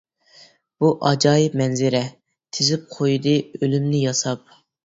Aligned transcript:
بۇ 0.83 0.89
ئاجايىپ 1.09 1.59
مەنزىرە، 1.61 2.01
تىزىپ 2.59 2.89
قويدى 2.97 3.37
ئۆلۈمنى 3.61 4.05
ياساپ. 4.09 4.53